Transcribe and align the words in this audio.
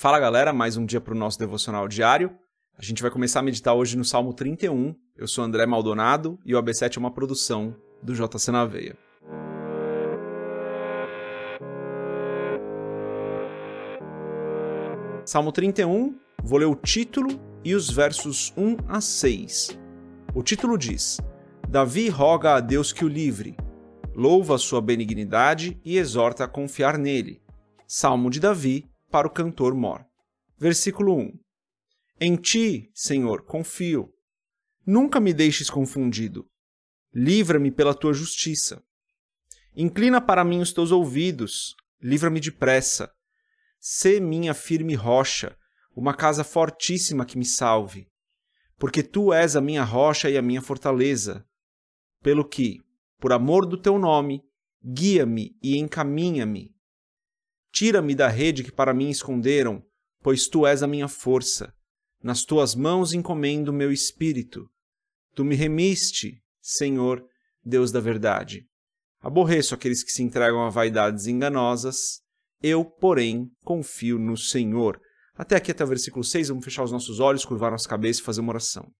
Fala 0.00 0.20
galera, 0.20 0.52
mais 0.52 0.76
um 0.76 0.86
dia 0.86 1.00
para 1.00 1.12
o 1.12 1.18
nosso 1.18 1.36
devocional 1.40 1.88
diário. 1.88 2.30
A 2.78 2.84
gente 2.84 3.02
vai 3.02 3.10
começar 3.10 3.40
a 3.40 3.42
meditar 3.42 3.74
hoje 3.74 3.96
no 3.96 4.04
Salmo 4.04 4.32
31. 4.32 4.94
Eu 5.16 5.26
sou 5.26 5.42
André 5.42 5.66
Maldonado 5.66 6.38
e 6.46 6.54
o 6.54 6.62
AB7 6.62 6.98
é 6.98 7.00
uma 7.00 7.10
produção 7.10 7.74
do 8.00 8.14
JC 8.14 8.52
na 8.52 8.64
Veia. 8.64 8.96
Salmo 15.24 15.50
31, 15.50 16.16
vou 16.44 16.60
ler 16.60 16.66
o 16.66 16.76
título 16.76 17.30
e 17.64 17.74
os 17.74 17.90
versos 17.90 18.54
1 18.56 18.76
a 18.86 19.00
6. 19.00 19.76
O 20.32 20.44
título 20.44 20.78
diz: 20.78 21.20
Davi 21.68 22.08
roga 22.08 22.54
a 22.54 22.60
Deus 22.60 22.92
que 22.92 23.04
o 23.04 23.08
livre, 23.08 23.56
louva 24.14 24.58
sua 24.58 24.80
benignidade 24.80 25.76
e 25.84 25.98
exorta 25.98 26.44
a 26.44 26.48
confiar 26.48 26.96
nele. 26.96 27.42
Salmo 27.84 28.30
de 28.30 28.38
Davi, 28.38 28.88
para 29.10 29.26
o 29.26 29.30
cantor 29.30 29.74
Mor. 29.74 30.04
Versículo 30.58 31.16
1: 31.16 31.38
Em 32.20 32.36
ti, 32.36 32.90
Senhor, 32.94 33.42
confio. 33.42 34.12
Nunca 34.86 35.20
me 35.20 35.32
deixes 35.32 35.70
confundido. 35.70 36.48
Livra-me 37.14 37.70
pela 37.70 37.94
tua 37.94 38.12
justiça. 38.12 38.82
Inclina 39.74 40.20
para 40.20 40.44
mim 40.44 40.60
os 40.60 40.72
teus 40.72 40.90
ouvidos, 40.90 41.74
livra-me 42.02 42.40
depressa. 42.40 43.12
Sê 43.78 44.18
minha 44.18 44.52
firme 44.52 44.94
rocha, 44.94 45.56
uma 45.94 46.14
casa 46.14 46.42
fortíssima 46.42 47.24
que 47.24 47.38
me 47.38 47.44
salve. 47.44 48.08
Porque 48.76 49.02
tu 49.02 49.32
és 49.32 49.56
a 49.56 49.60
minha 49.60 49.84
rocha 49.84 50.28
e 50.28 50.36
a 50.36 50.42
minha 50.42 50.60
fortaleza. 50.62 51.46
Pelo 52.22 52.46
que, 52.46 52.80
por 53.18 53.32
amor 53.32 53.66
do 53.66 53.76
teu 53.76 53.98
nome, 53.98 54.42
guia-me 54.84 55.56
e 55.62 55.76
encaminha-me 55.76 56.74
Tira-me 57.78 58.12
da 58.12 58.26
rede 58.26 58.64
que 58.64 58.72
para 58.72 58.92
mim 58.92 59.08
esconderam, 59.08 59.80
pois 60.20 60.48
tu 60.48 60.66
és 60.66 60.82
a 60.82 60.86
minha 60.88 61.06
força. 61.06 61.72
Nas 62.20 62.42
tuas 62.42 62.74
mãos 62.74 63.12
encomendo 63.12 63.72
meu 63.72 63.92
espírito. 63.92 64.68
Tu 65.32 65.44
me 65.44 65.54
remiste, 65.54 66.42
Senhor, 66.60 67.24
Deus 67.64 67.92
da 67.92 68.00
verdade. 68.00 68.66
Aborreço 69.20 69.76
aqueles 69.76 70.02
que 70.02 70.10
se 70.10 70.24
entregam 70.24 70.66
a 70.66 70.70
vaidades 70.70 71.28
enganosas. 71.28 72.20
Eu, 72.60 72.84
porém, 72.84 73.48
confio 73.62 74.18
no 74.18 74.36
Senhor. 74.36 75.00
Até 75.36 75.54
aqui, 75.54 75.70
até 75.70 75.84
o 75.84 75.86
versículo 75.86 76.24
6, 76.24 76.48
vamos 76.48 76.64
fechar 76.64 76.82
os 76.82 76.90
nossos 76.90 77.20
olhos, 77.20 77.44
curvar 77.44 77.70
nossa 77.70 77.88
cabeça 77.88 78.20
e 78.20 78.24
fazer 78.24 78.40
uma 78.40 78.50
oração. 78.50 78.90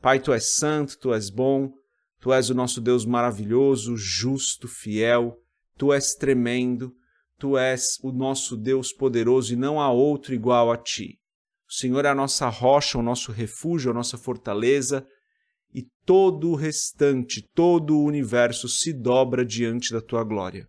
Pai, 0.00 0.18
tu 0.18 0.32
és 0.32 0.54
santo, 0.54 0.98
tu 0.98 1.14
és 1.14 1.30
bom, 1.30 1.70
tu 2.18 2.32
és 2.32 2.50
o 2.50 2.54
nosso 2.54 2.80
Deus 2.80 3.06
maravilhoso, 3.06 3.96
justo, 3.96 4.66
fiel, 4.66 5.38
tu 5.78 5.92
és 5.92 6.16
tremendo, 6.16 6.92
Tu 7.42 7.58
és 7.58 7.98
o 8.04 8.12
nosso 8.12 8.56
Deus 8.56 8.92
poderoso 8.92 9.52
e 9.52 9.56
não 9.56 9.80
há 9.80 9.90
outro 9.90 10.32
igual 10.32 10.70
a 10.70 10.76
ti. 10.76 11.18
O 11.68 11.72
Senhor 11.72 12.04
é 12.04 12.08
a 12.08 12.14
nossa 12.14 12.48
rocha, 12.48 12.96
o 12.96 13.02
nosso 13.02 13.32
refúgio, 13.32 13.90
a 13.90 13.94
nossa 13.94 14.16
fortaleza, 14.16 15.04
e 15.74 15.84
todo 16.06 16.50
o 16.50 16.54
restante, 16.54 17.42
todo 17.52 17.98
o 17.98 18.04
universo 18.04 18.68
se 18.68 18.92
dobra 18.92 19.44
diante 19.44 19.92
da 19.92 20.00
tua 20.00 20.22
glória. 20.22 20.68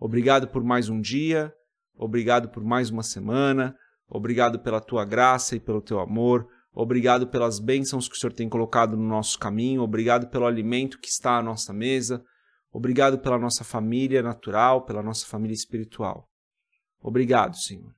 Obrigado 0.00 0.48
por 0.48 0.64
mais 0.64 0.88
um 0.88 0.98
dia, 0.98 1.52
obrigado 1.94 2.48
por 2.48 2.64
mais 2.64 2.88
uma 2.88 3.02
semana, 3.02 3.76
obrigado 4.08 4.60
pela 4.60 4.80
tua 4.80 5.04
graça 5.04 5.56
e 5.56 5.60
pelo 5.60 5.82
teu 5.82 6.00
amor, 6.00 6.48
obrigado 6.72 7.26
pelas 7.26 7.58
bênçãos 7.58 8.08
que 8.08 8.16
o 8.16 8.18
Senhor 8.18 8.32
tem 8.32 8.48
colocado 8.48 8.96
no 8.96 9.06
nosso 9.06 9.38
caminho, 9.38 9.82
obrigado 9.82 10.30
pelo 10.30 10.46
alimento 10.46 10.98
que 10.98 11.08
está 11.10 11.36
à 11.36 11.42
nossa 11.42 11.70
mesa, 11.70 12.24
Obrigado 12.72 13.18
pela 13.18 13.38
nossa 13.38 13.62
família 13.62 14.22
natural, 14.22 14.86
pela 14.86 15.02
nossa 15.02 15.26
família 15.26 15.54
espiritual. 15.54 16.26
Obrigado, 17.02 17.54
Senhor. 17.56 17.94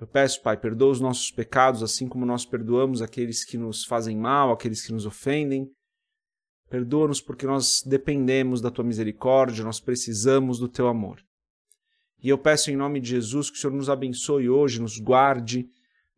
Eu 0.00 0.06
peço, 0.08 0.42
Pai, 0.42 0.56
perdoa 0.56 0.90
os 0.90 1.00
nossos 1.00 1.30
pecados, 1.30 1.80
assim 1.80 2.08
como 2.08 2.26
nós 2.26 2.44
perdoamos 2.44 3.00
aqueles 3.00 3.44
que 3.44 3.56
nos 3.56 3.84
fazem 3.84 4.16
mal, 4.16 4.50
aqueles 4.50 4.84
que 4.84 4.92
nos 4.92 5.06
ofendem. 5.06 5.70
Perdoa-nos 6.68 7.20
porque 7.20 7.46
nós 7.46 7.82
dependemos 7.86 8.60
da 8.60 8.72
tua 8.72 8.84
misericórdia, 8.84 9.62
nós 9.62 9.78
precisamos 9.78 10.58
do 10.58 10.68
teu 10.68 10.88
amor. 10.88 11.22
E 12.20 12.28
eu 12.28 12.38
peço 12.38 12.72
em 12.72 12.76
nome 12.76 12.98
de 12.98 13.10
Jesus 13.10 13.50
que 13.50 13.56
o 13.56 13.60
Senhor 13.60 13.74
nos 13.74 13.88
abençoe 13.88 14.48
hoje, 14.48 14.80
nos 14.80 14.98
guarde, 14.98 15.68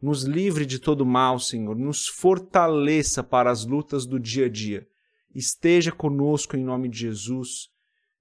nos 0.00 0.22
livre 0.22 0.64
de 0.64 0.78
todo 0.78 1.04
mal, 1.04 1.38
Senhor, 1.38 1.76
nos 1.76 2.08
fortaleça 2.08 3.22
para 3.22 3.50
as 3.50 3.66
lutas 3.66 4.06
do 4.06 4.18
dia 4.18 4.46
a 4.46 4.48
dia. 4.48 4.86
Esteja 5.34 5.92
conosco 5.92 6.56
em 6.56 6.64
nome 6.64 6.88
de 6.88 7.00
Jesus 7.00 7.73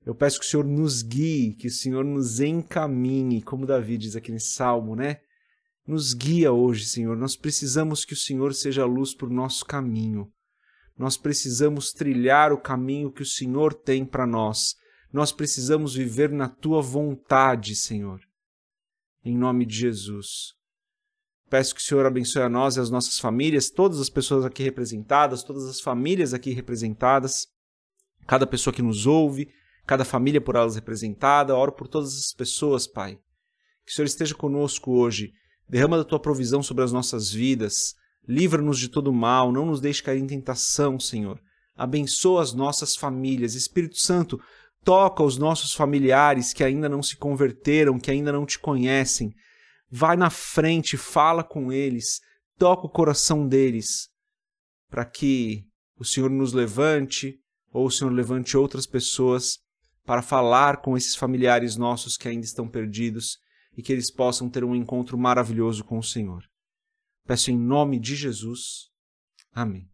eu 0.06 0.14
peço 0.14 0.40
que 0.40 0.46
o 0.46 0.50
Senhor 0.50 0.66
nos 0.66 1.02
guie, 1.02 1.56
que 1.56 1.68
o 1.68 1.72
Senhor 1.72 2.04
nos 2.04 2.40
encaminhe, 2.40 3.42
como 3.42 3.66
Davi 3.66 3.98
diz 3.98 4.16
aqui 4.16 4.32
nesse 4.32 4.54
salmo, 4.54 4.96
né? 4.96 5.22
Nos 5.88 6.14
guia 6.14 6.52
hoje, 6.52 6.86
Senhor. 6.86 7.16
Nós 7.16 7.36
precisamos 7.36 8.04
que 8.04 8.14
o 8.14 8.18
Senhor 8.18 8.54
seja 8.54 8.84
a 8.84 8.86
luz 8.86 9.14
para 9.16 9.28
o 9.28 9.34
nosso 9.34 9.66
caminho. 9.66 10.32
Nós 10.98 11.18
precisamos 11.18 11.92
trilhar 11.92 12.52
o 12.52 12.62
caminho 12.62 13.12
que 13.12 13.22
o 13.22 13.26
Senhor 13.26 13.74
tem 13.74 14.06
para 14.06 14.28
nós. 14.28 14.76
Nós 15.12 15.32
precisamos 15.32 15.96
viver 15.96 16.30
na 16.32 16.50
tua 16.50 16.82
vontade, 16.82 17.76
Senhor. 17.76 18.20
Em 19.24 19.38
nome 19.38 19.66
de 19.66 19.76
Jesus. 19.76 20.54
Peço 21.50 21.76
que 21.76 21.82
o 21.82 21.84
Senhor 21.84 22.06
abençoe 22.06 22.42
a 22.42 22.50
nós 22.50 22.76
e 22.76 22.80
as 22.80 22.90
nossas 22.90 23.20
famílias, 23.20 23.70
todas 23.70 24.00
as 24.00 24.10
pessoas 24.10 24.44
aqui 24.44 24.64
representadas, 24.64 25.44
todas 25.44 25.66
as 25.66 25.80
famílias 25.80 26.34
aqui 26.34 26.52
representadas, 26.52 27.48
cada 28.26 28.48
pessoa 28.48 28.74
que 28.74 28.82
nos 28.82 29.06
ouve, 29.06 29.48
cada 29.86 30.06
família 30.06 30.42
por 30.42 30.56
elas 30.56 30.76
representada. 30.76 31.56
Oro 31.56 31.72
por 31.72 31.88
todas 31.88 32.14
as 32.16 32.34
pessoas, 32.34 32.88
Pai. 32.88 33.18
Que 33.86 33.92
o 33.92 33.96
Senhor 33.96 34.06
esteja 34.06 34.36
conosco 34.36 34.92
hoje. 34.92 35.34
Derrama 35.68 35.98
da 35.98 36.04
tua 36.04 36.20
provisão 36.20 36.62
sobre 36.62 36.84
as 36.84 36.92
nossas 36.92 37.32
vidas. 37.32 37.96
Livra-nos 38.28 38.80
de 38.80 38.90
todo 38.90 39.12
mal. 39.12 39.52
Não 39.52 39.66
nos 39.66 39.82
deixe 39.82 40.02
cair 40.02 40.20
em 40.20 40.28
tentação, 40.28 41.00
Senhor. 41.00 41.40
Abençoa 41.76 42.42
as 42.42 42.54
nossas 42.54 42.96
famílias. 42.96 43.56
Espírito 43.56 43.98
Santo, 43.98 44.40
toca 44.84 45.24
os 45.24 45.38
nossos 45.38 45.74
familiares 45.74 46.54
que 46.54 46.64
ainda 46.64 46.88
não 46.88 47.02
se 47.02 47.16
converteram, 47.16 48.00
que 48.00 48.12
ainda 48.12 48.32
não 48.32 48.46
te 48.46 48.60
conhecem. 48.60 49.34
Vai 49.90 50.16
na 50.16 50.30
frente, 50.30 50.98
fala 50.98 51.44
com 51.44 51.72
eles, 51.72 52.20
toca 52.58 52.86
o 52.86 52.90
coração 52.90 53.48
deles, 53.48 54.10
para 54.90 55.06
que 55.06 55.66
o 55.98 56.06
Senhor 56.06 56.30
nos 56.30 56.54
levante 56.54 57.40
ou 57.72 57.88
o 57.88 57.92
Senhor 57.92 58.12
levante 58.12 58.58
outras 58.58 58.86
pessoas 58.86 59.60
para 60.06 60.22
falar 60.22 60.82
com 60.82 60.98
esses 60.98 61.16
familiares 61.16 61.78
nossos 61.78 62.18
que 62.18 62.28
ainda 62.28 62.46
estão 62.46 62.68
perdidos 62.68 63.40
e 63.76 63.82
que 63.82 63.92
eles 63.92 64.12
possam 64.12 64.48
ter 64.50 64.64
um 64.64 64.76
encontro 64.76 65.18
maravilhoso 65.18 65.84
com 65.84 65.98
o 65.98 66.04
Senhor. 66.04 66.44
Peço 67.26 67.50
em 67.52 67.58
nome 67.58 68.00
de 68.00 68.16
Jesus. 68.16 68.92
Amém. 69.54 69.90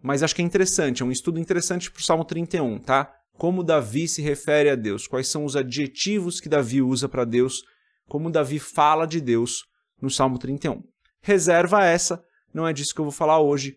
Mas 0.03 0.25
acho 0.25 0.35
que 0.35 0.43
é 0.43 0.45
interessante, 0.45 1.01
é 1.01 1.07
um 1.07 1.13
estudo 1.13 1.39
interessante 1.39 1.93
para 1.93 2.01
o 2.01 2.03
Salmo 2.03 2.25
31, 2.25 2.81
tá? 2.81 3.09
Como 3.39 3.63
Davi 3.63 4.09
se 4.09 4.21
refere 4.21 4.69
a 4.69 4.75
Deus, 4.75 5.07
quais 5.07 5.29
são 5.29 5.45
os 5.45 5.55
adjetivos 5.55 6.41
que 6.41 6.49
Davi 6.49 6.83
usa 6.83 7.09
para 7.09 7.25
Deus 7.25 7.63
como 8.09 8.31
Davi 8.31 8.59
fala 8.59 9.07
de 9.07 9.21
Deus 9.21 9.65
no 10.01 10.11
Salmo 10.11 10.39
31. 10.39 10.83
Reserva 11.23 11.85
essa, 11.85 12.23
não 12.53 12.67
é 12.67 12.73
disso 12.73 12.95
que 12.95 13.01
eu 13.01 13.05
vou 13.05 13.13
falar 13.13 13.41
hoje. 13.41 13.77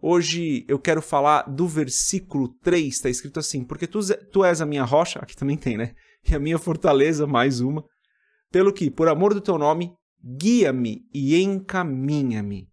Hoje 0.00 0.64
eu 0.68 0.78
quero 0.78 1.00
falar 1.00 1.42
do 1.42 1.66
versículo 1.66 2.48
3, 2.62 2.94
está 2.94 3.08
escrito 3.08 3.40
assim: 3.40 3.64
Porque 3.64 3.86
tu, 3.86 4.00
tu 4.30 4.44
és 4.44 4.60
a 4.60 4.66
minha 4.66 4.84
rocha, 4.84 5.18
aqui 5.20 5.34
também 5.34 5.56
tem, 5.56 5.76
né? 5.76 5.94
E 6.28 6.34
a 6.34 6.38
minha 6.38 6.58
fortaleza, 6.58 7.26
mais 7.26 7.60
uma. 7.60 7.84
Pelo 8.50 8.72
que, 8.72 8.90
por 8.90 9.08
amor 9.08 9.32
do 9.32 9.40
teu 9.40 9.56
nome, 9.58 9.92
guia-me 10.22 11.06
e 11.12 11.40
encaminha-me. 11.40 12.68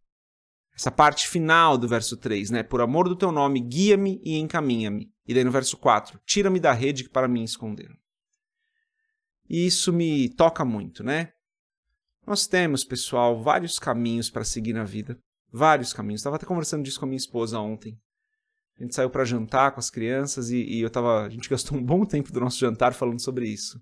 Essa 0.76 0.92
parte 0.92 1.28
final 1.28 1.78
do 1.78 1.88
verso 1.88 2.18
3, 2.18 2.50
né? 2.50 2.64
Por 2.64 2.82
amor 2.82 3.08
do 3.08 3.16
teu 3.16 3.32
nome, 3.32 3.60
guia-me 3.60 4.20
e 4.24 4.38
encaminha-me. 4.38 5.12
E 5.28 5.34
daí 5.34 5.44
no 5.44 5.52
verso 5.52 5.78
4, 5.78 6.20
tira-me 6.26 6.60
da 6.60 6.74
rede 6.74 7.04
que 7.04 7.10
para 7.10 7.28
mim 7.28 7.44
esconderam. 7.44 7.96
E 9.50 9.66
isso 9.66 9.92
me 9.92 10.30
toca 10.30 10.64
muito, 10.64 11.04
né? 11.04 11.32
Nós 12.26 12.48
temos, 12.48 12.86
pessoal, 12.86 13.42
vários 13.42 13.78
caminhos 13.78 14.30
para 14.30 14.44
seguir 14.44 14.74
na 14.74 14.84
vida. 14.84 15.20
Vários 15.52 15.94
caminhos. 15.94 16.22
Estava 16.22 16.38
até 16.38 16.46
conversando 16.46 16.84
disso 16.84 17.00
com 17.00 17.06
a 17.06 17.08
minha 17.08 17.18
esposa 17.18 17.60
ontem. 17.60 17.98
A 18.80 18.84
gente 18.84 18.96
saiu 18.96 19.10
para 19.10 19.26
jantar 19.26 19.72
com 19.72 19.80
as 19.80 19.90
crianças 19.90 20.50
e, 20.50 20.58
e, 20.58 20.82
eu 20.82 20.90
tava, 20.90 21.26
a 21.26 21.30
gente 21.30 21.48
gastou 21.50 21.78
um 21.78 21.84
bom 21.84 22.06
tempo 22.06 22.32
do 22.32 22.40
nosso 22.40 22.58
jantar 22.58 22.94
falando 22.94 23.22
sobre 23.22 23.48
isso. 23.48 23.80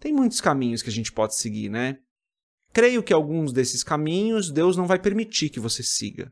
Tem 0.00 0.12
muitos 0.12 0.40
caminhos 0.40 0.82
que 0.82 0.90
a 0.90 0.92
gente 0.92 1.12
pode 1.12 1.36
seguir, 1.36 1.70
né? 1.70 1.96
Creio 2.72 3.02
que 3.02 3.12
alguns 3.12 3.52
desses 3.52 3.84
caminhos 3.84 4.50
Deus 4.50 4.76
não 4.76 4.86
vai 4.86 4.98
permitir 4.98 5.48
que 5.48 5.60
você 5.60 5.82
siga. 5.82 6.30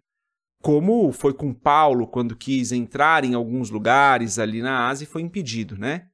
Como 0.61 1.11
foi 1.13 1.33
com 1.33 1.55
Paulo 1.55 2.07
quando 2.07 2.37
quis 2.37 2.73
entrar 2.73 3.25
em 3.25 3.35
alguns 3.35 3.71
lugares 3.71 4.39
ali 4.39 4.61
na 4.61 4.89
Ásia 4.89 5.05
e 5.05 5.09
foi 5.09 5.23
impedido, 5.23 5.79
né? 5.79 6.09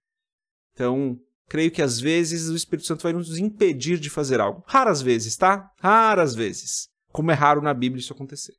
Então, 0.73 1.19
creio 1.49 1.71
que 1.71 1.83
às 1.83 1.99
vezes 1.99 2.49
o 2.49 2.57
Espírito 2.57 2.87
Santo 2.87 3.03
vai 3.03 3.13
nos 3.13 3.39
impedir 3.39 3.99
de 3.99 4.11
fazer 4.11 4.41
algo. 4.41 4.63
Raras 4.67 5.01
vezes, 5.01 5.37
tá? 5.37 5.71
Raras 5.81 6.35
vezes. 6.35 6.89
Como 7.11 7.31
é 7.31 7.35
raro 7.35 7.63
na 7.63 7.73
Bíblia 7.73 8.01
isso 8.01 8.13
acontecer. 8.13 8.55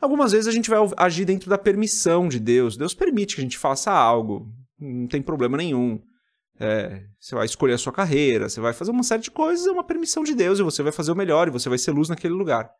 Algumas 0.00 0.32
vezes 0.32 0.48
a 0.48 0.52
gente 0.52 0.70
vai 0.70 0.78
agir 0.96 1.26
dentro 1.26 1.50
da 1.50 1.58
permissão 1.58 2.26
de 2.26 2.40
Deus. 2.40 2.76
Deus 2.76 2.94
permite 2.94 3.34
que 3.34 3.40
a 3.42 3.44
gente 3.44 3.58
faça 3.58 3.92
algo, 3.92 4.50
não 4.78 5.06
tem 5.06 5.20
problema 5.20 5.58
nenhum. 5.58 6.00
É, 6.58 7.04
você 7.18 7.34
vai 7.34 7.44
escolher 7.44 7.74
a 7.74 7.78
sua 7.78 7.92
carreira, 7.92 8.48
você 8.48 8.60
vai 8.60 8.72
fazer 8.72 8.90
uma 8.90 9.02
série 9.02 9.22
de 9.22 9.30
coisas, 9.30 9.66
é 9.66 9.70
uma 9.70 9.84
permissão 9.84 10.22
de 10.22 10.34
Deus 10.34 10.58
e 10.58 10.62
você 10.62 10.82
vai 10.82 10.92
fazer 10.92 11.12
o 11.12 11.16
melhor 11.16 11.48
e 11.48 11.50
você 11.50 11.68
vai 11.68 11.78
ser 11.78 11.90
luz 11.90 12.08
naquele 12.08 12.34
lugar. 12.34 12.70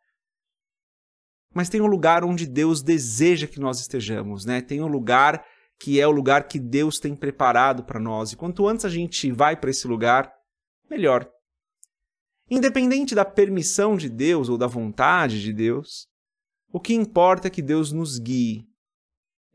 Mas 1.53 1.69
tem 1.69 1.81
um 1.81 1.87
lugar 1.87 2.23
onde 2.23 2.47
Deus 2.47 2.81
deseja 2.81 3.47
que 3.47 3.59
nós 3.59 3.79
estejamos, 3.79 4.45
né? 4.45 4.61
Tem 4.61 4.81
um 4.81 4.87
lugar 4.87 5.43
que 5.81 5.99
é 5.99 6.07
o 6.07 6.11
lugar 6.11 6.47
que 6.47 6.59
Deus 6.59 6.99
tem 6.99 7.15
preparado 7.15 7.83
para 7.83 7.99
nós. 7.99 8.31
E 8.31 8.35
quanto 8.35 8.67
antes 8.67 8.85
a 8.85 8.89
gente 8.89 9.31
vai 9.31 9.55
para 9.55 9.71
esse 9.71 9.87
lugar, 9.87 10.31
melhor. 10.87 11.27
Independente 12.47 13.15
da 13.15 13.25
permissão 13.25 13.97
de 13.97 14.07
Deus 14.07 14.47
ou 14.47 14.59
da 14.59 14.67
vontade 14.67 15.41
de 15.41 15.51
Deus, 15.51 16.07
o 16.71 16.79
que 16.79 16.93
importa 16.93 17.47
é 17.47 17.51
que 17.51 17.63
Deus 17.63 17.91
nos 17.91 18.19
guie. 18.19 18.67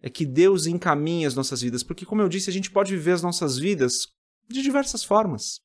É 0.02 0.10
que 0.10 0.26
Deus 0.26 0.66
encaminhe 0.66 1.26
as 1.26 1.36
nossas 1.36 1.62
vidas, 1.62 1.84
porque, 1.84 2.04
como 2.04 2.22
eu 2.22 2.28
disse, 2.28 2.50
a 2.50 2.52
gente 2.52 2.72
pode 2.72 2.92
viver 2.92 3.12
as 3.12 3.22
nossas 3.22 3.56
vidas 3.56 4.08
de 4.48 4.62
diversas 4.62 5.04
formas. 5.04 5.60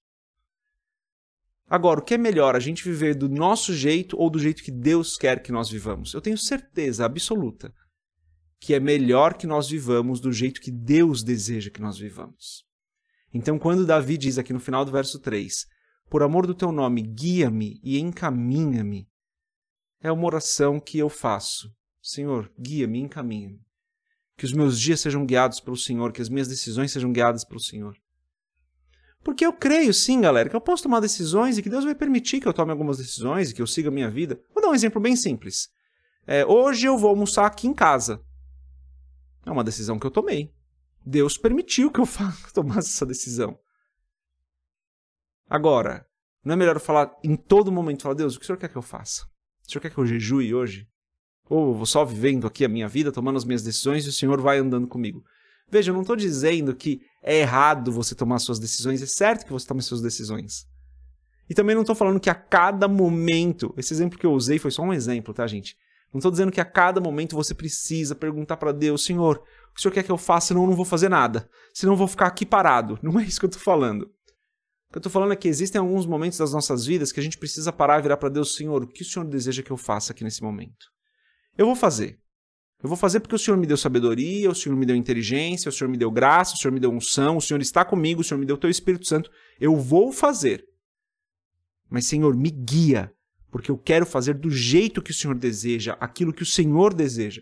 Agora, 1.68 2.02
o 2.02 2.04
que 2.04 2.14
é 2.14 2.18
melhor, 2.20 2.56
a 2.56 2.60
gente 2.60 2.84
viver 2.84 3.16
do 3.16 3.28
nosso 3.28 3.74
jeito 3.74 4.16
ou 4.16 4.30
do 4.30 4.38
jeito 4.38 4.62
que 4.62 4.72
Deus 4.72 5.18
quer 5.18 5.42
que 5.42 5.52
nós 5.52 5.72
vivamos? 5.72 6.14
Eu 6.14 6.22
tenho 6.22 6.38
certeza 6.38 7.04
absoluta 7.04 7.74
que 8.62 8.76
é 8.76 8.80
melhor 8.80 9.34
que 9.34 9.48
nós 9.48 9.68
vivamos 9.68 10.22
do 10.22 10.32
jeito 10.32 10.62
que 10.62 10.70
Deus 10.70 11.24
deseja 11.24 11.72
que 11.72 11.82
nós 11.82 11.98
vivamos. 11.98 12.64
Então, 13.34 13.58
quando 13.58 13.88
Davi 13.88 14.20
diz 14.20 14.38
aqui 14.38 14.54
no 14.54 14.60
final 14.60 14.86
do 14.86 14.92
verso 14.92 15.20
3: 15.20 15.66
Por 16.08 16.22
amor 16.22 16.46
do 16.46 16.54
teu 16.54 16.72
nome, 16.72 17.02
guia-me 17.02 17.82
e 17.84 18.00
encaminha-me, 18.00 19.10
é 20.00 20.12
uma 20.12 20.26
oração 20.26 20.80
que 20.80 21.00
eu 21.00 21.10
faço. 21.10 21.74
Senhor, 22.00 22.52
guia-me, 22.60 23.00
encaminha-me. 23.00 23.60
Que 24.38 24.46
os 24.46 24.54
meus 24.54 24.80
dias 24.80 25.00
sejam 25.00 25.26
guiados 25.26 25.60
pelo 25.60 25.76
Senhor, 25.78 26.12
que 26.12 26.22
as 26.22 26.30
minhas 26.30 26.48
decisões 26.48 26.92
sejam 26.92 27.12
guiadas 27.12 27.44
pelo 27.44 27.60
Senhor. 27.60 27.96
Porque 29.24 29.46
eu 29.46 29.54
creio, 29.54 29.94
sim, 29.94 30.22
galera, 30.22 30.50
que 30.50 30.56
eu 30.56 30.62
posso 30.62 30.84
tomar 30.84 31.00
decisões 31.00 31.58
e 31.58 31.64
que 31.64 31.70
Deus 31.70 31.84
vai 31.84 31.96
permitir 31.96 32.40
que 32.40 32.48
eu 32.48 32.54
tome 32.54 32.72
algumas 32.72 32.98
decisões 32.98 33.50
e 33.50 33.56
que 33.56 33.62
eu 33.62 33.68
siga 33.68 33.90
a 33.90 33.92
minha 33.92 34.10
vida. 34.10 34.40
Vou 34.54 34.62
dar 34.62 34.70
um 34.70 34.76
exemplo 34.76 35.02
bem 35.02 35.16
simples. 35.16 35.70
É, 36.28 36.46
hoje 36.46 36.86
eu 36.86 36.98
vou 36.98 37.10
almoçar 37.10 37.46
aqui 37.48 37.68
em 37.68 37.74
casa. 37.74 38.24
É 39.46 39.52
uma 39.52 39.64
decisão 39.64 39.98
que 39.98 40.06
eu 40.06 40.12
tomei. 40.12 40.54
Deus 41.06 41.38
permitiu 41.38 41.92
que 41.92 42.00
eu 42.00 42.08
tomasse 42.54 42.90
essa 42.90 43.06
decisão. 43.06 43.58
Agora, 45.50 46.06
não 46.44 46.54
é 46.54 46.56
melhor 46.56 46.80
falar 46.80 47.12
em 47.24 47.36
todo 47.36 47.72
momento, 47.72 48.04
falar, 48.04 48.16
Deus, 48.16 48.36
o 48.36 48.40
que 48.40 48.44
o 48.44 48.48
Senhor 48.48 48.58
quer 48.58 48.70
que 48.70 48.78
eu 48.78 48.82
faça? 48.82 49.26
O 49.68 49.72
Senhor 49.72 49.82
quer 49.82 49.92
que 49.92 49.98
eu 49.98 50.06
jejue 50.06 50.54
hoje? 50.54 50.88
Ou 51.50 51.70
eu 51.70 51.74
vou 51.74 51.86
só 51.86 52.06
vivendo 52.06 52.48
aqui 52.48 52.64
a 52.64 52.70
minha 52.70 52.88
vida, 52.88 53.12
tomando 53.12 53.38
as 53.38 53.44
minhas 53.44 53.62
decisões 53.62 54.06
e 54.06 54.10
o 54.10 54.14
Senhor 54.14 54.40
vai 54.40 54.60
andando 54.60 54.88
comigo? 54.88 55.24
Veja, 55.70 55.92
eu 55.92 55.94
não 55.94 56.02
estou 56.02 56.16
dizendo 56.16 56.76
que 56.76 57.02
é 57.22 57.40
errado 57.40 57.92
você 57.92 58.16
tomar 58.16 58.40
suas 58.40 58.60
decisões, 58.60 59.02
é 59.02 59.06
certo 59.06 59.46
que 59.46 59.52
você 59.52 59.68
tome 59.68 59.82
suas 59.82 60.02
decisões. 60.02 60.66
E 61.50 61.54
também 61.54 61.76
não 61.76 61.82
estou 61.82 61.96
falando 61.96 62.20
que 62.20 62.30
a 62.30 62.36
cada 62.36 62.88
momento, 62.88 63.74
esse 63.78 63.94
exemplo 63.94 64.18
que 64.18 64.26
eu 64.26 64.32
usei 64.32 64.58
foi 64.58 64.72
só 64.72 64.82
um 64.84 64.94
exemplo, 64.94 65.34
tá, 65.34 65.46
gente? 65.48 65.76
Não 66.14 66.20
estou 66.20 66.32
dizendo 66.32 66.52
que 66.52 66.60
a 66.60 66.66
cada 66.66 67.00
momento 67.00 67.36
você 67.36 67.54
precisa 67.54 68.14
perguntar 68.14 68.58
para 68.58 68.72
Deus, 68.72 69.06
Senhor, 69.06 69.38
o 69.38 69.74
que 69.74 69.80
o 69.80 69.82
Senhor 69.82 69.94
quer 69.94 70.04
que 70.04 70.12
eu 70.12 70.18
faça, 70.18 70.48
senão 70.48 70.64
eu 70.64 70.68
não 70.68 70.76
vou 70.76 70.86
fazer 70.86 71.10
nada. 71.10 71.50
Senão 71.74 71.94
eu 71.94 71.98
vou 71.98 72.08
ficar 72.08 72.28
aqui 72.28 72.46
parado. 72.46 73.00
Não 73.02 73.18
é 73.20 73.24
isso 73.24 73.40
que 73.40 73.46
eu 73.46 73.50
estou 73.50 73.64
falando. 73.64 74.04
O 74.04 74.92
que 74.92 74.98
eu 74.98 75.00
estou 75.00 75.12
falando 75.12 75.32
é 75.32 75.38
que 75.38 75.48
existem 75.48 75.80
alguns 75.80 76.06
momentos 76.06 76.38
das 76.38 76.52
nossas 76.52 76.86
vidas 76.86 77.14
que 77.14 77.20
a 77.22 77.24
gente 77.24 77.38
precisa 77.38 77.72
parar 77.72 78.00
e 78.00 78.02
virar 78.02 78.18
para 78.18 78.28
Deus, 78.28 78.56
Senhor, 78.56 78.84
o 78.84 78.88
que 78.88 79.04
o 79.04 79.06
Senhor 79.06 79.26
deseja 79.26 79.64
que 79.64 79.72
eu 79.72 79.78
faça 79.78 80.12
aqui 80.12 80.22
nesse 80.22 80.44
momento? 80.44 80.88
Eu 81.58 81.66
vou 81.66 81.76
fazer. 81.76 82.20
Eu 82.84 82.90
vou 82.90 82.98
fazer 82.98 83.22
porque 83.22 83.36
o 83.36 83.40
Senhor 83.40 83.56
me 83.56 83.66
deu 83.66 83.78
sabedoria, 83.78 84.50
o 84.50 84.56
Senhor 84.56 84.76
me 84.76 84.86
deu 84.86 84.96
inteligência, 84.96 85.70
o 85.70 85.72
Senhor 85.72 85.90
me 85.90 85.98
deu 85.98 86.12
graça, 86.12 86.56
o 86.56 86.58
Senhor 86.58 86.74
me 86.74 86.80
deu 86.80 86.92
unção, 86.92 87.38
o 87.38 87.42
Senhor 87.42 87.62
está 87.62 87.86
comigo, 87.86 88.20
o 88.20 88.24
Senhor 88.24 88.40
me 88.40 88.46
deu 88.46 88.58
o 88.58 88.60
teu 88.60 88.70
Espírito 88.70 89.08
Santo. 89.08 89.32
Eu 89.60 89.78
vou 89.78 90.12
fazer. 90.12 90.66
Mas, 91.90 92.06
Senhor, 92.08 92.36
me 92.36 92.50
guia, 92.50 93.14
porque 93.52 93.70
eu 93.70 93.78
quero 93.78 94.06
fazer 94.06 94.34
do 94.34 94.50
jeito 94.50 95.02
que 95.02 95.12
o 95.12 95.14
Senhor 95.14 95.36
deseja, 95.36 95.98
aquilo 96.00 96.34
que 96.34 96.42
o 96.42 96.46
Senhor 96.46 96.94
deseja. 96.94 97.42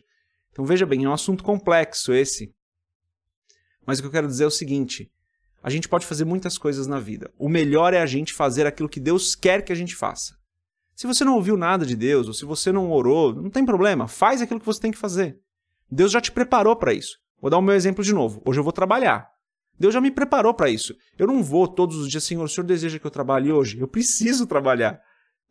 Então 0.51 0.65
veja 0.65 0.85
bem, 0.85 1.05
é 1.05 1.09
um 1.09 1.13
assunto 1.13 1.43
complexo 1.43 2.11
esse. 2.11 2.53
Mas 3.85 3.99
o 3.99 4.01
que 4.01 4.07
eu 4.07 4.11
quero 4.11 4.27
dizer 4.27 4.43
é 4.43 4.47
o 4.47 4.51
seguinte: 4.51 5.11
a 5.61 5.69
gente 5.69 5.87
pode 5.87 6.05
fazer 6.05 6.25
muitas 6.25 6.57
coisas 6.57 6.87
na 6.87 6.99
vida. 6.99 7.31
O 7.37 7.47
melhor 7.47 7.93
é 7.93 8.01
a 8.01 8.05
gente 8.05 8.33
fazer 8.33 8.65
aquilo 8.65 8.89
que 8.89 8.99
Deus 8.99 9.35
quer 9.35 9.63
que 9.63 9.71
a 9.71 9.75
gente 9.75 9.95
faça. 9.95 10.35
Se 10.95 11.07
você 11.07 11.23
não 11.23 11.35
ouviu 11.35 11.55
nada 11.55 11.85
de 11.85 11.95
Deus, 11.95 12.27
ou 12.27 12.33
se 12.33 12.43
você 12.43 12.71
não 12.71 12.91
orou, 12.91 13.33
não 13.33 13.49
tem 13.49 13.65
problema, 13.65 14.07
faz 14.07 14.41
aquilo 14.41 14.59
que 14.59 14.65
você 14.65 14.81
tem 14.81 14.91
que 14.91 14.97
fazer. 14.97 15.39
Deus 15.89 16.11
já 16.11 16.19
te 16.19 16.31
preparou 16.31 16.75
para 16.75 16.93
isso. 16.93 17.17
Vou 17.41 17.49
dar 17.49 17.57
o 17.57 17.61
meu 17.61 17.73
exemplo 17.73 18.03
de 18.03 18.13
novo. 18.13 18.41
Hoje 18.45 18.59
eu 18.59 18.63
vou 18.63 18.73
trabalhar. 18.73 19.29
Deus 19.79 19.93
já 19.93 20.01
me 20.01 20.11
preparou 20.11 20.53
para 20.53 20.69
isso. 20.69 20.93
Eu 21.17 21.25
não 21.25 21.41
vou 21.41 21.67
todos 21.67 21.95
os 21.95 22.09
dias, 22.09 22.25
Senhor, 22.25 22.43
o 22.43 22.49
Senhor 22.49 22.67
deseja 22.67 22.99
que 22.99 23.05
eu 23.05 23.11
trabalhe 23.11 23.49
hoje? 23.49 23.79
Eu 23.79 23.87
preciso 23.87 24.45
trabalhar. 24.45 24.99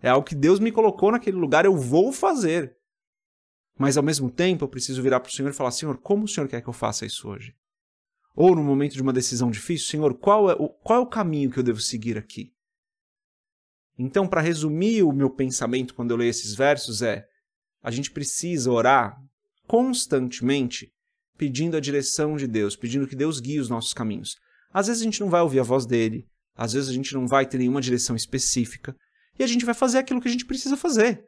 É 0.02 0.08
algo 0.08 0.26
que 0.26 0.34
Deus 0.34 0.60
me 0.60 0.70
colocou 0.70 1.10
naquele 1.10 1.36
lugar, 1.36 1.64
eu 1.64 1.76
vou 1.76 2.12
fazer. 2.12 2.76
Mas 3.78 3.96
ao 3.96 4.02
mesmo 4.02 4.30
tempo, 4.30 4.64
eu 4.64 4.68
preciso 4.68 5.02
virar 5.02 5.20
para 5.20 5.30
o 5.30 5.32
Senhor 5.32 5.50
e 5.50 5.54
falar: 5.54 5.70
Senhor, 5.70 5.98
como 5.98 6.24
o 6.24 6.28
Senhor 6.28 6.48
quer 6.48 6.60
que 6.60 6.68
eu 6.68 6.72
faça 6.72 7.06
isso 7.06 7.28
hoje? 7.28 7.54
Ou 8.34 8.54
no 8.54 8.62
momento 8.62 8.94
de 8.94 9.02
uma 9.02 9.12
decisão 9.12 9.50
difícil, 9.50 9.88
Senhor, 9.88 10.14
qual 10.14 10.50
é 10.50 10.54
o, 10.54 10.68
qual 10.68 11.00
é 11.00 11.02
o 11.02 11.06
caminho 11.06 11.50
que 11.50 11.58
eu 11.58 11.62
devo 11.62 11.80
seguir 11.80 12.16
aqui? 12.16 12.52
Então, 13.98 14.28
para 14.28 14.40
resumir 14.40 15.02
o 15.02 15.12
meu 15.12 15.28
pensamento 15.28 15.94
quando 15.94 16.12
eu 16.12 16.16
leio 16.16 16.30
esses 16.30 16.54
versos, 16.54 17.02
é: 17.02 17.24
a 17.82 17.90
gente 17.90 18.10
precisa 18.10 18.70
orar 18.70 19.16
constantemente 19.66 20.92
pedindo 21.36 21.76
a 21.76 21.80
direção 21.80 22.36
de 22.36 22.46
Deus, 22.46 22.74
pedindo 22.74 23.06
que 23.06 23.14
Deus 23.14 23.38
guie 23.38 23.60
os 23.60 23.68
nossos 23.68 23.94
caminhos. 23.94 24.36
Às 24.72 24.88
vezes 24.88 25.02
a 25.02 25.04
gente 25.04 25.20
não 25.20 25.30
vai 25.30 25.40
ouvir 25.40 25.60
a 25.60 25.64
voz 25.64 25.86
dele, 25.86 26.26
às 26.54 26.72
vezes 26.72 26.90
a 26.90 26.92
gente 26.92 27.14
não 27.14 27.26
vai 27.26 27.46
ter 27.46 27.58
nenhuma 27.58 27.80
direção 27.80 28.16
específica, 28.16 28.94
e 29.38 29.45
a 29.45 29.47
gente 29.47 29.64
vai 29.64 29.75
fazer 29.75 29.99
aquilo 29.99 30.21
que 30.21 30.28
a 30.28 30.30
gente 30.30 30.45
precisa 30.45 30.76
fazer, 30.76 31.25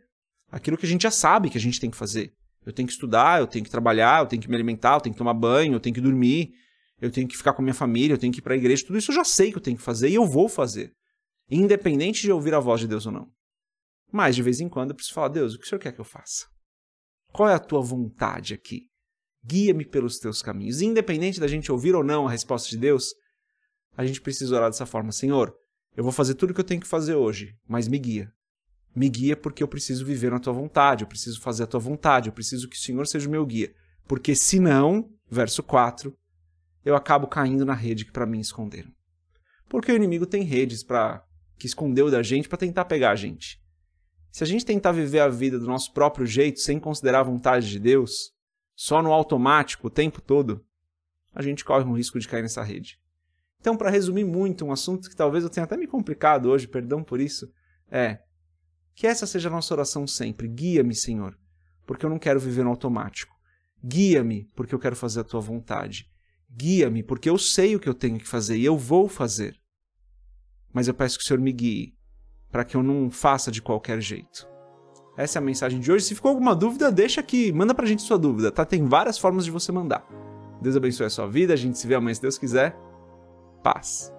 aquilo 0.51 0.77
que 0.77 0.87
a 0.87 0.89
gente 0.89 1.03
já 1.03 1.11
sabe 1.11 1.51
que 1.51 1.59
a 1.59 1.61
gente 1.61 1.81
tem 1.81 1.91
que 1.91 1.97
fazer. 1.97 2.33
Eu 2.65 2.73
tenho 2.73 2.87
que 2.87 2.93
estudar, 2.93 3.41
eu 3.41 3.47
tenho 3.47 3.65
que 3.65 3.71
trabalhar, 3.71 4.21
eu 4.21 4.27
tenho 4.27 4.43
que 4.43 4.49
me 4.49 4.55
alimentar, 4.55 4.97
eu 4.97 5.01
tenho 5.01 5.15
que 5.15 5.19
tomar 5.19 5.35
banho, 5.35 5.75
eu 5.75 5.81
tenho 5.81 5.95
que 5.95 6.01
dormir, 6.01 6.53
eu 7.01 7.11
tenho 7.11 7.27
que 7.27 7.37
ficar 7.37 7.55
com 7.55 7.63
a 7.63 7.65
minha 7.65 7.75
família, 7.75 8.15
eu 8.15 8.19
tenho 8.19 8.33
que 8.33 8.41
ir 8.41 8.43
para 8.43 8.55
a 8.55 8.57
igreja, 8.57 8.85
tudo 8.87 8.99
isso 8.99 9.11
eu 9.11 9.15
já 9.15 9.25
sei 9.25 9.51
que 9.51 9.57
eu 9.57 9.63
tenho 9.63 9.77
que 9.77 9.83
fazer 9.83 10.09
e 10.09 10.15
eu 10.15 10.27
vou 10.27 10.49
fazer. 10.49 10.93
Independente 11.51 12.23
de 12.23 12.31
ouvir 12.31 12.55
a 12.55 12.61
voz 12.61 12.81
de 12.81 12.87
Deus 12.87 13.07
ou 13.07 13.13
não. 13.13 13.29
Mas 14.13 14.37
de 14.37 14.43
vez 14.43 14.61
em 14.61 14.69
quando 14.69 14.91
eu 14.91 14.97
preciso 14.97 15.15
falar: 15.15 15.29
Deus, 15.29 15.55
o 15.55 15.59
que 15.59 15.65
o 15.65 15.69
Senhor 15.69 15.81
quer 15.81 15.93
que 15.93 16.01
eu 16.01 16.05
faça? 16.05 16.47
Qual 17.33 17.49
é 17.49 17.55
a 17.55 17.59
tua 17.59 17.81
vontade 17.81 18.55
aqui? 18.55 18.89
Guia-me 19.45 19.85
pelos 19.85 20.19
teus 20.19 20.43
caminhos. 20.43 20.83
Independente 20.83 21.41
da 21.41 21.49
gente 21.49 21.73
ouvir 21.73 21.95
ou 21.95 22.05
não 22.05 22.27
a 22.27 22.31
resposta 22.31 22.69
de 22.69 22.77
Deus, 22.77 23.15
a 23.97 24.05
gente 24.05 24.21
precisa 24.21 24.55
orar 24.55 24.69
dessa 24.69 24.87
forma: 24.87 25.13
Senhor, 25.13 25.55
eu 25.97 26.05
vou 26.05 26.13
fazer 26.13 26.35
tudo 26.35 26.51
o 26.51 26.55
que 26.55 26.61
eu 26.61 26.65
tenho 26.65 26.81
que 26.81 26.87
fazer 26.87 27.15
hoje, 27.15 27.57
mas 27.67 27.89
me 27.89 27.99
guia. 27.99 28.33
Me 28.95 29.09
guia 29.09 29.37
porque 29.37 29.63
eu 29.63 29.69
preciso 29.69 30.05
viver 30.05 30.31
na 30.31 30.41
tua 30.41 30.53
vontade, 30.53 31.05
eu 31.05 31.09
preciso 31.09 31.41
fazer 31.41 31.65
a 31.65 31.67
tua 31.67 31.81
vontade, 31.81 32.29
eu 32.29 32.33
preciso 32.33 32.69
que 32.69 32.77
o 32.77 32.81
Senhor 32.81 33.07
seja 33.07 33.29
o 33.29 33.31
meu 33.31 33.45
guia. 33.47 33.73
Porque 34.07 34.35
senão, 34.35 35.09
verso 35.29 35.63
4, 35.63 36.17
eu 36.85 36.97
acabo 36.97 37.27
caindo 37.27 37.65
na 37.65 37.75
rede 37.75 38.05
que 38.05 38.13
para 38.13 38.27
mim 38.27 38.41
esconderam. 38.41 38.91
Porque 39.69 39.93
o 39.93 39.97
inimigo 39.97 40.27
tem 40.27 40.43
redes 40.43 40.83
para 40.83 41.25
que 41.59 41.67
escondeu 41.67 42.11
da 42.11 42.23
gente 42.23 42.49
para 42.49 42.59
tentar 42.59 42.87
pegar 42.87 43.11
a 43.13 43.17
gente. 43.17 43.61
Se 44.33 44.43
a 44.43 44.47
gente 44.47 44.65
tentar 44.65 44.93
viver 44.93 45.21
a 45.21 45.29
vida 45.29 45.59
do 45.59 45.67
nosso 45.67 45.93
próprio 45.93 46.27
jeito, 46.27 46.61
sem 46.61 46.79
considerar 46.81 47.21
a 47.21 47.25
vontade 47.25 47.69
de 47.69 47.79
Deus, 47.79 48.33
só 48.75 49.03
no 49.03 49.13
automático 49.13 49.89
o 49.89 49.91
tempo 49.91 50.21
todo, 50.21 50.65
a 51.35 51.43
gente 51.43 51.65
corre 51.65 51.85
um 51.85 51.93
risco 51.93 52.19
de 52.19 52.27
cair 52.27 52.43
nessa 52.43 52.63
rede. 52.63 52.99
Então, 53.61 53.77
para 53.77 53.91
resumir 53.91 54.25
muito, 54.25 54.65
um 54.65 54.73
assunto 54.73 55.09
que 55.09 55.17
talvez 55.17 55.45
eu 55.45 55.51
tenha 55.51 55.65
até 55.65 55.77
me 55.77 55.87
complicado 55.87 56.47
hoje, 56.47 56.67
perdão 56.67 57.05
por 57.05 57.21
isso, 57.21 57.53
é 57.91 58.19
que 58.95 59.07
essa 59.07 59.27
seja 59.27 59.49
a 59.49 59.53
nossa 59.53 59.73
oração 59.75 60.07
sempre. 60.07 60.49
Guia-me, 60.49 60.95
Senhor, 60.95 61.39
porque 61.87 62.05
eu 62.05 62.11
não 62.11 62.19
quero 62.19 62.41
viver 62.41 62.65
no 62.65 62.71
automático. 62.71 63.35
Guia-me, 63.85 64.45
porque 64.55 64.75
eu 64.75 64.79
quero 64.79 64.97
fazer 64.97 65.21
a 65.21 65.25
tua 65.25 65.41
vontade. 65.41 66.07
Guia-me, 66.51 67.03
porque 67.03 67.29
eu 67.29 67.39
sei 67.39 67.77
o 67.77 67.81
que 67.81 67.89
eu 67.89 67.95
tenho 67.95 68.19
que 68.19 68.27
fazer 68.27 68.57
e 68.57 68.65
eu 68.65 68.77
vou 68.77 69.09
fazer. 69.09 69.57
Mas 70.73 70.89
eu 70.89 70.95
peço 70.95 71.19
que 71.19 71.25
o 71.25 71.27
Senhor 71.27 71.41
me 71.41 71.53
guie, 71.53 71.95
para 72.51 72.65
que 72.65 72.77
eu 72.77 72.83
não 72.83 73.11
faça 73.11 73.51
de 73.51 73.61
qualquer 73.61 74.01
jeito. 74.01 74.49
Essa 75.17 75.39
é 75.39 75.41
a 75.41 75.45
mensagem 75.45 75.81
de 75.81 75.93
hoje. 75.93 76.05
Se 76.07 76.15
ficou 76.15 76.31
alguma 76.31 76.55
dúvida, 76.55 76.91
deixa 76.91 77.21
aqui, 77.21 77.53
manda 77.53 77.75
pra 77.75 77.87
gente 77.87 78.03
sua 78.03 78.19
dúvida, 78.19 78.51
tá? 78.51 78.65
Tem 78.65 78.87
várias 78.87 79.19
formas 79.19 79.45
de 79.45 79.51
você 79.51 79.71
mandar. 79.71 80.07
Deus 80.63 80.77
abençoe 80.77 81.07
a 81.07 81.11
sua 81.11 81.27
vida, 81.27 81.53
a 81.53 81.57
gente 81.57 81.79
se 81.79 81.87
vê 81.87 81.95
amanhã 81.95 82.15
se 82.15 82.23
Deus 82.23 82.39
quiser. 82.39 82.77
Paz. 83.63 84.13